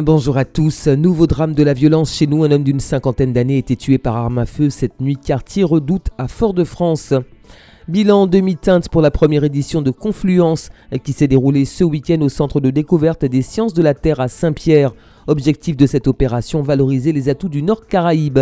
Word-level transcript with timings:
Bonjour 0.00 0.38
à 0.38 0.46
tous. 0.46 0.86
Nouveau 0.86 1.26
drame 1.26 1.52
de 1.52 1.62
la 1.62 1.74
violence 1.74 2.14
chez 2.14 2.26
nous. 2.26 2.44
Un 2.44 2.50
homme 2.50 2.64
d'une 2.64 2.80
cinquantaine 2.80 3.34
d'années 3.34 3.56
a 3.56 3.58
été 3.58 3.76
tué 3.76 3.98
par 3.98 4.16
arme 4.16 4.38
à 4.38 4.46
feu 4.46 4.70
cette 4.70 5.02
nuit 5.02 5.18
quartier 5.18 5.64
Redoute 5.64 6.08
à 6.16 6.28
Fort-de-France. 6.28 7.12
Bilan 7.88 8.26
demi-teinte 8.26 8.88
pour 8.88 9.02
la 9.02 9.10
première 9.10 9.44
édition 9.44 9.82
de 9.82 9.90
Confluence 9.90 10.70
qui 11.04 11.12
s'est 11.12 11.28
déroulée 11.28 11.66
ce 11.66 11.84
week-end 11.84 12.22
au 12.22 12.30
centre 12.30 12.58
de 12.58 12.70
découverte 12.70 13.26
des 13.26 13.42
sciences 13.42 13.74
de 13.74 13.82
la 13.82 13.92
Terre 13.92 14.20
à 14.20 14.28
Saint-Pierre. 14.28 14.94
Objectif 15.26 15.76
de 15.76 15.84
cette 15.86 16.06
opération, 16.08 16.62
valoriser 16.62 17.12
les 17.12 17.28
atouts 17.28 17.50
du 17.50 17.62
Nord 17.62 17.86
Caraïbe. 17.86 18.40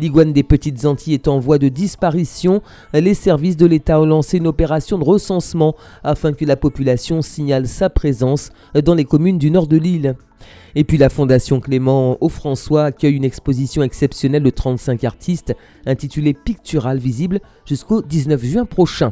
L'iguane 0.00 0.32
des 0.32 0.42
Petites 0.42 0.86
Antilles 0.86 1.12
est 1.12 1.28
en 1.28 1.38
voie 1.38 1.58
de 1.58 1.68
disparition. 1.68 2.62
Les 2.94 3.12
services 3.12 3.58
de 3.58 3.66
l'État 3.66 4.00
ont 4.00 4.06
lancé 4.06 4.38
une 4.38 4.46
opération 4.46 4.98
de 4.98 5.04
recensement 5.04 5.76
afin 6.02 6.32
que 6.32 6.46
la 6.46 6.56
population 6.56 7.20
signale 7.20 7.68
sa 7.68 7.90
présence 7.90 8.50
dans 8.82 8.94
les 8.94 9.04
communes 9.04 9.36
du 9.36 9.50
nord 9.50 9.66
de 9.66 9.76
l'île. 9.76 10.16
Et 10.74 10.84
puis 10.84 10.96
la 10.96 11.10
Fondation 11.10 11.60
Clément 11.60 12.16
François 12.30 12.84
accueille 12.84 13.16
une 13.16 13.24
exposition 13.24 13.82
exceptionnelle 13.82 14.42
de 14.42 14.48
35 14.48 15.04
artistes 15.04 15.54
intitulée 15.84 16.32
Pictural 16.32 16.98
visible 16.98 17.40
jusqu'au 17.66 18.00
19 18.00 18.42
juin 18.42 18.64
prochain. 18.64 19.10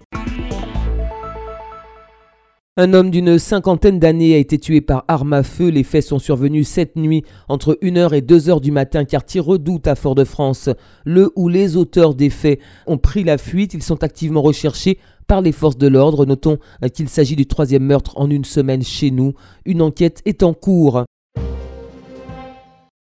Un 2.80 2.94
homme 2.94 3.10
d'une 3.10 3.40
cinquantaine 3.40 3.98
d'années 3.98 4.36
a 4.36 4.38
été 4.38 4.56
tué 4.56 4.80
par 4.80 5.04
arme 5.08 5.32
à 5.32 5.42
feu. 5.42 5.68
Les 5.68 5.82
faits 5.82 6.04
sont 6.04 6.20
survenus 6.20 6.68
cette 6.68 6.94
nuit 6.94 7.24
entre 7.48 7.76
1h 7.82 8.14
et 8.14 8.20
2h 8.20 8.60
du 8.60 8.70
matin, 8.70 9.04
quartier 9.04 9.40
Redoute 9.40 9.88
à 9.88 9.96
Fort-de-France. 9.96 10.70
Le 11.04 11.32
ou 11.34 11.48
les 11.48 11.76
auteurs 11.76 12.14
des 12.14 12.30
faits 12.30 12.60
ont 12.86 12.96
pris 12.96 13.24
la 13.24 13.36
fuite. 13.36 13.74
Ils 13.74 13.82
sont 13.82 14.04
activement 14.04 14.42
recherchés 14.42 14.98
par 15.26 15.40
les 15.40 15.50
forces 15.50 15.76
de 15.76 15.88
l'ordre. 15.88 16.24
Notons 16.24 16.58
qu'il 16.94 17.08
s'agit 17.08 17.34
du 17.34 17.46
troisième 17.46 17.82
meurtre 17.82 18.12
en 18.16 18.30
une 18.30 18.44
semaine 18.44 18.84
chez 18.84 19.10
nous. 19.10 19.34
Une 19.64 19.82
enquête 19.82 20.22
est 20.24 20.44
en 20.44 20.54
cours. 20.54 21.02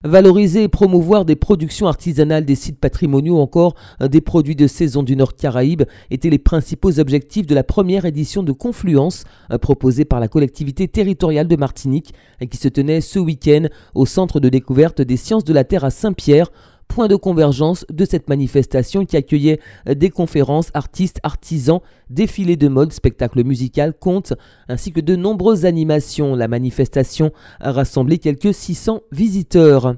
Valoriser 0.03 0.61
et 0.61 0.67
promouvoir 0.67 1.25
des 1.25 1.35
productions 1.35 1.87
artisanales 1.87 2.45
des 2.45 2.53
sites 2.53 2.79
patrimoniaux, 2.79 3.39
encore 3.39 3.73
des 3.99 4.21
produits 4.21 4.55
de 4.55 4.67
saison 4.67 5.01
du 5.01 5.15
Nord 5.15 5.35
Caraïbe, 5.35 5.85
étaient 6.11 6.29
les 6.29 6.37
principaux 6.37 6.99
objectifs 6.99 7.47
de 7.47 7.55
la 7.55 7.63
première 7.63 8.05
édition 8.05 8.43
de 8.43 8.51
Confluence 8.51 9.23
euh, 9.51 9.57
proposée 9.57 10.05
par 10.05 10.19
la 10.19 10.27
collectivité 10.27 10.87
territoriale 10.87 11.47
de 11.47 11.55
Martinique 11.55 12.13
qui 12.51 12.57
se 12.57 12.67
tenait 12.67 13.01
ce 13.01 13.17
week-end 13.17 13.69
au 13.95 14.05
centre 14.05 14.39
de 14.39 14.49
découverte 14.49 15.01
des 15.01 15.17
sciences 15.17 15.45
de 15.45 15.53
la 15.53 15.63
Terre 15.63 15.83
à 15.83 15.89
Saint-Pierre 15.89 16.51
point 16.87 17.07
de 17.07 17.15
convergence 17.15 17.85
de 17.91 18.05
cette 18.05 18.29
manifestation 18.29 19.05
qui 19.05 19.17
accueillait 19.17 19.59
euh, 19.87 19.93
des 19.93 20.09
conférences, 20.09 20.69
artistes, 20.73 21.19
artisans, 21.23 21.79
défilés 22.09 22.57
de 22.57 22.67
mode, 22.67 22.93
spectacles 22.93 23.43
musicaux, 23.43 23.91
contes, 23.99 24.33
ainsi 24.67 24.91
que 24.91 25.01
de 25.01 25.15
nombreuses 25.15 25.65
animations. 25.65 26.35
La 26.35 26.47
manifestation 26.47 27.31
a 27.59 27.71
rassemblé 27.71 28.17
quelques 28.17 28.53
600 28.53 29.01
visiteurs. 29.11 29.95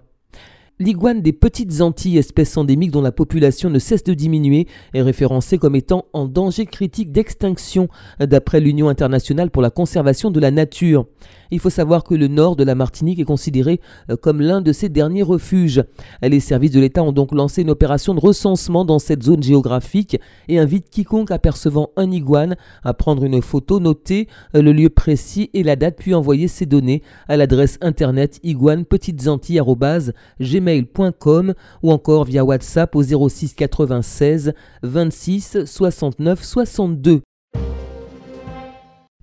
L'iguane 0.82 1.22
des 1.22 1.34
petites 1.34 1.82
Antilles, 1.82 2.18
espèce 2.18 2.56
endémique 2.56 2.92
dont 2.92 3.02
la 3.02 3.12
population 3.12 3.70
ne 3.70 3.80
cesse 3.80 4.06
de 4.06 4.14
diminuer, 4.14 4.66
est 4.94 5.02
référencée 5.02 5.58
comme 5.58 5.76
étant 5.76 6.06
en 6.14 6.26
danger 6.26 6.66
critique 6.66 7.12
d'extinction 7.12 7.90
d'après 8.22 8.62
l'Union 8.62 8.88
internationale 8.88 9.52
pour 9.52 9.62
la 9.62 9.72
conservation 9.72 10.32
de 10.32 10.40
la 10.40 10.52
nature. 10.52 11.06
Il 11.52 11.60
faut 11.60 11.70
savoir 11.70 12.04
que 12.04 12.16
le 12.16 12.28
nord 12.28 12.56
de 12.56 12.64
la 12.64 12.76
Martinique 12.76 13.20
est 13.20 13.26
considéré 13.26 13.80
euh, 14.10 14.16
comme 14.16 14.42
l'un 14.42 14.62
de 14.62 14.72
ses 14.72 14.90
derniers 14.90 15.24
refuges. 15.24 15.84
Les 16.22 16.40
services 16.40 16.72
de 16.72 16.80
l'État 16.80 17.04
ont 17.04 17.12
donc 17.12 17.34
lancé 17.34 17.62
une 17.62 17.70
opération 17.70 18.14
de 18.14 18.20
recensement 18.20 18.86
dans 18.86 19.00
cette 19.00 19.24
zone 19.24 19.44
géographique 19.44 20.20
et 20.48 20.60
invitent 20.60 20.90
quiconque 20.90 21.32
apercevant 21.32 21.90
un 21.98 22.12
iguane 22.12 22.56
à 22.84 22.94
prendre 22.94 23.24
une 23.24 23.42
photo, 23.42 23.80
noter 23.80 24.28
euh, 24.56 24.62
le 24.62 24.72
lieu 24.72 24.90
précis 24.90 25.50
et 25.54 25.64
la 25.64 25.76
date, 25.76 25.96
puis 25.98 26.14
envoyer 26.14 26.48
ses 26.48 26.66
données 26.66 27.02
à 27.28 27.38
l'adresse 27.38 27.78
internet 27.82 28.40
iguanepetitesantilles.gmail 28.44 30.60
mail.com 30.62 31.54
ou 31.84 31.92
encore 31.92 32.26
via 32.26 32.44
WhatsApp 32.44 32.96
au 32.96 33.04
06 33.04 33.54
96 33.54 34.54
26 34.84 35.66
69 35.66 36.44
62. 36.44 37.22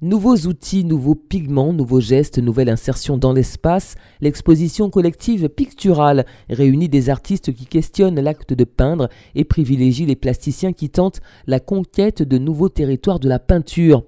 Nouveaux 0.07 0.37
outils, 0.47 0.85
nouveaux 0.85 1.17
pigments, 1.17 1.73
nouveaux 1.73 1.99
gestes, 1.99 2.39
nouvelle 2.39 2.69
insertion 2.69 3.19
dans 3.19 3.33
l'espace, 3.33 3.97
l'exposition 4.21 4.89
collective 4.89 5.49
picturale 5.49 6.27
réunit 6.49 6.89
des 6.89 7.11
artistes 7.11 7.53
qui 7.53 7.67
questionnent 7.67 8.21
l'acte 8.21 8.55
de 8.55 8.63
peindre 8.63 9.09
et 9.35 9.43
privilégient 9.43 10.07
les 10.07 10.15
plasticiens 10.15 10.73
qui 10.73 10.91
tentent 10.91 11.21
la 11.49 11.59
conquête 11.59 12.23
de 12.23 12.39
nouveaux 12.39 12.69
territoires 12.69 13.19
de 13.19 13.29
la 13.29 13.41
peinture. 13.41 14.05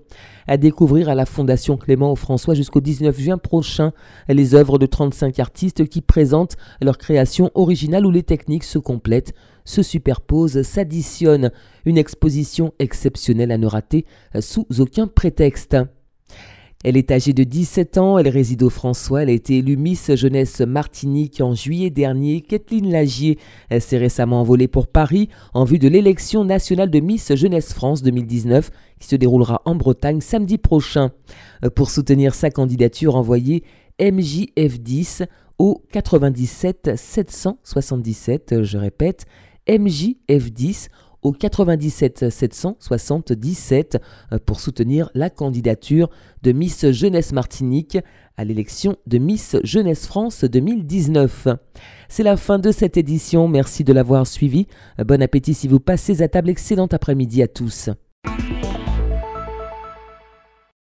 À 0.47 0.57
découvrir 0.57 1.09
à 1.09 1.17
la 1.17 1.27
Fondation 1.27 1.77
Clément 1.77 2.15
François 2.15 2.55
jusqu'au 2.55 2.81
19 2.81 3.19
juin 3.19 3.37
prochain 3.37 3.91
les 4.29 4.55
œuvres 4.55 4.79
de 4.79 4.87
35 4.87 5.41
artistes 5.41 5.89
qui 5.89 6.01
présentent 6.01 6.57
leurs 6.81 6.99
créations 6.99 7.51
originales 7.57 8.07
où 8.07 8.13
les 8.13 8.23
techniques 8.23 8.63
se 8.63 8.79
complètent 8.79 9.35
se 9.69 9.83
superposent, 9.83 10.63
s'additionnent. 10.63 11.51
Une 11.85 11.99
exposition 11.99 12.73
exceptionnelle 12.79 13.53
à 13.53 13.59
ne 13.59 13.67
rater 13.67 14.05
euh, 14.35 14.41
sous 14.41 14.67
aucun 14.79 15.07
prétexte. 15.07 15.77
Elle 16.85 16.97
est 16.97 17.11
âgée 17.11 17.33
de 17.33 17.43
17 17.43 17.99
ans, 17.99 18.19
elle 18.19 18.29
réside 18.29 18.63
au 18.63 18.71
François, 18.71 19.23
elle 19.23 19.31
a 19.31 19.33
été 19.33 19.59
élue 19.59 19.77
Miss 19.77 20.15
Jeunesse 20.15 20.61
Martinique 20.61 21.41
en 21.41 21.53
juillet 21.53 21.91
dernier. 21.91 22.41
Kathleen 22.41 22.93
Lagier 22.93 23.37
s'est 23.81 23.99
récemment 23.99 24.41
envolée 24.41 24.69
pour 24.69 24.87
Paris 24.87 25.29
en 25.55 25.65
vue 25.65 25.81
de 25.81 25.89
l'élection 25.89 26.45
nationale 26.45 26.89
de 26.89 27.01
Miss 27.01 27.35
Jeunesse 27.35 27.73
France 27.73 28.03
2019 28.05 28.71
qui 29.01 29.09
se 29.09 29.17
déroulera 29.17 29.63
en 29.65 29.75
Bretagne 29.75 30.21
samedi 30.21 30.57
prochain. 30.59 31.11
Euh, 31.65 31.71
pour 31.71 31.91
soutenir 31.91 32.35
sa 32.35 32.51
candidature, 32.51 33.17
envoyez 33.17 33.65
MJF10 33.99 35.27
au 35.59 35.83
97 35.91 36.93
777, 36.97 38.63
je 38.63 38.79
répète, 38.79 39.27
MJF10 39.69 40.89
au 41.23 41.33
97 41.33 42.31
777 42.31 43.99
euh, 44.33 44.39
pour 44.45 44.61
soutenir 44.61 45.11
la 45.15 45.31
candidature 45.31 46.11
de 46.43 46.53
Miss 46.53 46.91
Jeunesse 46.91 47.33
Martinique 47.33 47.99
à 48.37 48.45
l'élection 48.45 48.97
de 49.07 49.19
Miss 49.19 49.57
Jeunesse 49.65 50.07
France 50.07 50.45
2019. 50.45 51.49
C'est 52.09 52.23
la 52.23 52.37
fin 52.37 52.59
de 52.59 52.71
cette 52.71 52.97
édition, 52.97 53.49
merci 53.49 53.85
de 53.85 53.93
l'avoir 53.93 54.27
suivi. 54.27 54.67
Bon 55.05 55.21
appétit 55.21 55.55
si 55.55 55.67
vous 55.67 55.81
passez 55.81 56.23
à 56.23 56.29
table, 56.29 56.51
excellent 56.51 56.87
après-midi 56.87 57.43
à 57.43 57.49
tous. 57.49 57.91